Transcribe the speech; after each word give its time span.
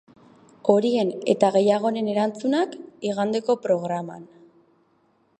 Horien 0.73 1.09
eta 1.33 1.49
gehiagoren 1.57 2.09
erantzunak, 2.13 2.73
igandeko 3.09 3.57
programan. 3.67 4.25